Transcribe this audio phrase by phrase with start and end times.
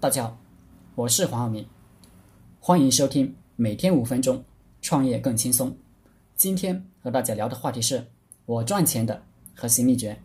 [0.00, 0.38] 大家好，
[0.94, 1.68] 我是黄晓明，
[2.58, 4.42] 欢迎收听每天五分钟
[4.80, 5.76] 创业更轻松。
[6.36, 8.06] 今天和大家聊的话题是
[8.46, 9.22] 我赚钱的
[9.54, 10.18] 核心秘诀。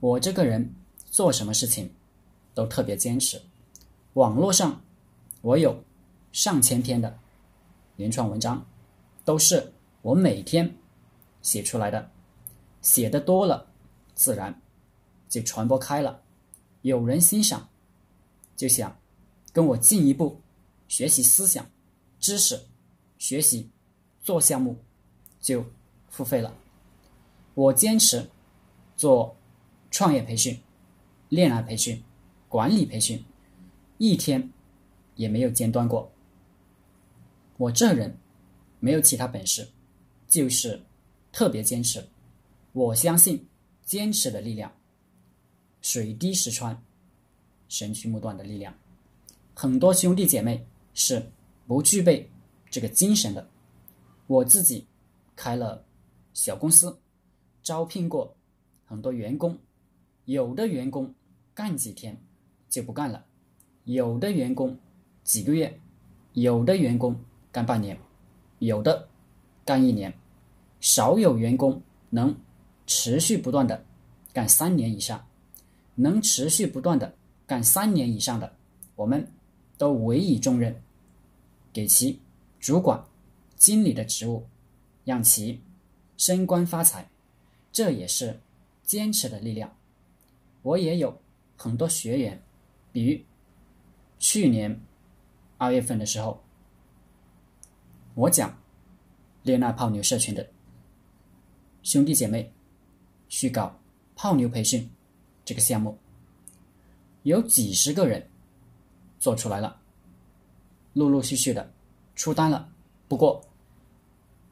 [0.00, 1.92] 我这个人做什么事情
[2.54, 3.38] 都特别坚持。
[4.14, 4.80] 网络上
[5.42, 5.84] 我有
[6.32, 7.18] 上千篇的
[7.96, 8.64] 原创文章，
[9.22, 10.74] 都是我每天
[11.42, 12.10] 写出来的。
[12.80, 13.66] 写的多了，
[14.14, 14.62] 自然
[15.28, 16.22] 就传播开了，
[16.80, 17.68] 有人欣赏。
[18.56, 18.96] 就想
[19.52, 20.40] 跟我进一步
[20.88, 21.68] 学习思想、
[22.20, 22.60] 知识，
[23.18, 23.70] 学习
[24.22, 24.76] 做项目，
[25.40, 25.64] 就
[26.08, 26.56] 付费了。
[27.54, 28.28] 我坚持
[28.96, 29.36] 做
[29.90, 30.58] 创业培训、
[31.28, 32.02] 恋爱培训、
[32.48, 33.24] 管理培训，
[33.98, 34.52] 一天
[35.14, 36.10] 也没有间断过。
[37.56, 38.16] 我这人
[38.80, 39.68] 没有其他本事，
[40.28, 40.82] 就是
[41.30, 42.04] 特别坚持。
[42.72, 43.46] 我相信
[43.84, 44.72] 坚持的力量，
[45.80, 46.76] 水滴石穿。
[47.74, 48.72] 神区木断的力量，
[49.52, 51.20] 很多兄弟姐妹是
[51.66, 52.30] 不具备
[52.70, 53.44] 这个精神的。
[54.28, 54.86] 我自己
[55.34, 55.84] 开了
[56.34, 56.96] 小公司，
[57.64, 58.32] 招聘过
[58.86, 59.58] 很多员工，
[60.26, 61.12] 有的员工
[61.52, 62.16] 干几天
[62.70, 63.24] 就不干了，
[63.82, 64.78] 有的员工
[65.24, 65.80] 几个月，
[66.34, 67.18] 有的员工
[67.50, 67.98] 干半年，
[68.60, 69.08] 有的
[69.64, 70.14] 干一年，
[70.78, 72.32] 少有员工能
[72.86, 73.84] 持续不断的
[74.32, 75.26] 干三年以上，
[75.96, 77.12] 能持续不断的。
[77.46, 78.56] 干三年以上的，
[78.96, 79.26] 我们
[79.76, 80.74] 都委以重任，
[81.72, 82.20] 给其
[82.58, 83.04] 主管、
[83.56, 84.46] 经理的职务，
[85.04, 85.60] 让其
[86.16, 87.08] 升官发财，
[87.70, 88.40] 这也是
[88.82, 89.76] 坚持的力量。
[90.62, 91.20] 我也有
[91.56, 92.42] 很多学员，
[92.92, 93.20] 比如
[94.18, 94.80] 去年
[95.58, 96.42] 二月份的时候，
[98.14, 98.56] 我讲
[99.42, 100.48] 恋爱泡妞社群的
[101.82, 102.50] 兄弟姐妹
[103.28, 103.78] 去搞
[104.16, 104.88] 泡妞培训
[105.44, 105.98] 这个项目。
[107.24, 108.30] 有几十个人
[109.18, 109.80] 做出来了，
[110.92, 111.72] 陆陆续续的
[112.14, 112.70] 出单了。
[113.08, 113.42] 不过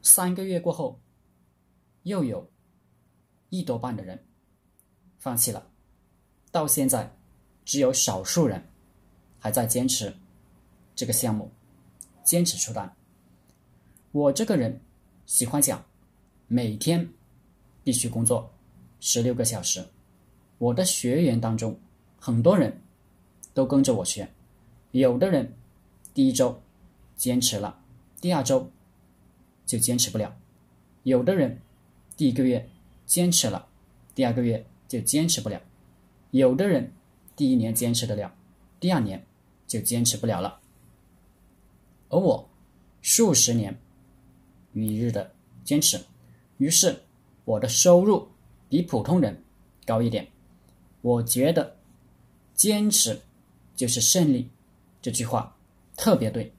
[0.01, 0.99] 三个月过后，
[2.01, 2.51] 又有
[3.49, 4.25] 一多半的人
[5.19, 5.67] 放弃了。
[6.51, 7.15] 到现在，
[7.63, 8.67] 只有少数人
[9.37, 10.11] 还在坚持
[10.95, 11.51] 这个项目，
[12.23, 12.91] 坚持出单。
[14.11, 14.81] 我这个人
[15.27, 15.85] 喜欢讲，
[16.47, 17.07] 每天
[17.83, 18.51] 必须工作
[18.99, 19.85] 十六个小时。
[20.57, 21.79] 我的学员当中。
[22.25, 22.79] 很多人
[23.53, 24.29] 都跟着我学，
[24.91, 25.57] 有的人
[26.13, 26.61] 第一周
[27.17, 27.83] 坚持了，
[28.21, 28.71] 第二周
[29.65, 30.29] 就坚持不了；
[31.03, 31.59] 有的人
[32.15, 32.69] 第一个月
[33.05, 33.67] 坚持了，
[34.15, 35.59] 第二个月就坚持不了；
[36.31, 36.93] 有的人
[37.35, 38.33] 第一年坚持得了，
[38.79, 39.25] 第二年
[39.67, 40.61] 就坚持不了了。
[42.07, 42.49] 而我
[43.01, 43.77] 数十年
[44.71, 45.33] 如一日的
[45.65, 45.99] 坚持，
[46.57, 47.01] 于是
[47.43, 48.29] 我的收入
[48.69, 49.43] 比普通人
[49.85, 50.25] 高一点。
[51.01, 51.82] 我觉得。
[52.63, 53.19] 坚持
[53.75, 54.47] 就是胜利，
[55.01, 55.53] 这句话
[55.97, 56.53] 特别对，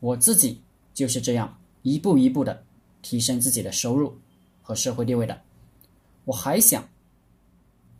[0.00, 0.62] 我自己
[0.94, 2.64] 就是这样一步一步的
[3.02, 4.16] 提升自己的收入
[4.62, 5.42] 和社会地位的。
[6.24, 6.88] 我还想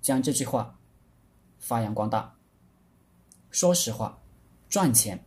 [0.01, 0.79] 将这句话
[1.59, 2.35] 发扬光大。
[3.51, 4.19] 说实话，
[4.71, 5.23] 赚钱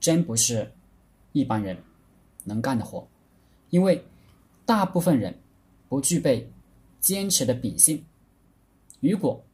[0.00, 0.72] 真不是
[1.32, 1.76] 一般人
[2.44, 3.06] 能干的活，
[3.68, 4.02] 因为
[4.64, 5.38] 大部分人
[5.90, 6.50] 不具备
[7.00, 8.02] 坚持的秉性。
[9.00, 9.44] 如果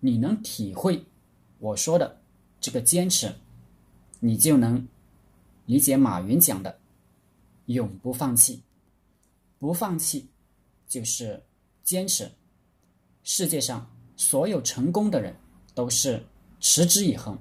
[0.00, 1.02] 你能体会。
[1.64, 2.20] 我说的
[2.60, 3.34] 这个坚持，
[4.20, 4.86] 你就能
[5.64, 6.78] 理解马云讲的
[7.64, 8.62] “永不放弃”。
[9.58, 10.28] 不放弃
[10.86, 11.42] 就是
[11.82, 12.30] 坚持。
[13.22, 15.34] 世界上所有成功的人
[15.74, 16.22] 都是
[16.60, 17.38] 持之以恒、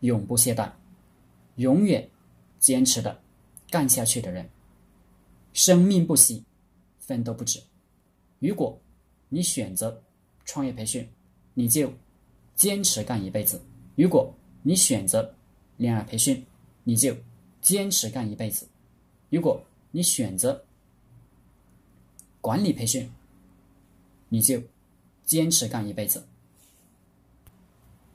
[0.00, 0.72] 永不懈怠、
[1.56, 2.08] 永远
[2.58, 3.20] 坚持的
[3.68, 4.48] 干下去的人。
[5.52, 6.42] 生命不息，
[6.98, 7.60] 奋斗不止。
[8.38, 8.80] 如果
[9.28, 10.02] 你选择
[10.46, 11.06] 创业培训，
[11.52, 11.92] 你就。
[12.60, 13.58] 坚持干一辈子。
[13.96, 14.34] 如果
[14.64, 15.34] 你选择
[15.78, 16.44] 恋爱培训，
[16.84, 17.16] 你就
[17.62, 18.66] 坚持干一辈子；
[19.30, 19.62] 如果
[19.92, 20.62] 你选择
[22.42, 23.10] 管理培训，
[24.28, 24.62] 你就
[25.24, 26.26] 坚持干一辈子。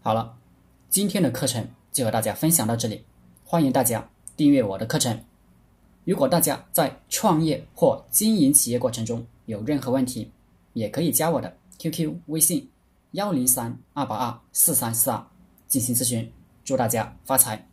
[0.03, 0.37] 好了，
[0.91, 3.03] 今天的课程就和大家分享到这里，
[3.45, 4.07] 欢迎大家
[4.37, 5.23] 订阅我的课程。
[6.03, 10.29] 如果大家在创业或经营企业过程中有任何问题，
[10.73, 12.69] 也可以加我的 QQ 微信。
[13.15, 15.25] 幺零三二八二四三四二
[15.67, 16.29] 进行咨询，
[16.65, 17.65] 祝大家发财。